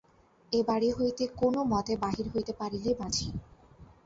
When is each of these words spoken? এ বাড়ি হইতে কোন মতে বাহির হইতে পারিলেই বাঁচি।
এ 0.51 0.59
বাড়ি 0.67 0.89
হইতে 0.91 1.23
কোন 1.39 1.55
মতে 1.71 1.93
বাহির 2.03 2.25
হইতে 2.33 2.53
পারিলেই 2.59 2.95
বাঁচি। 2.99 3.27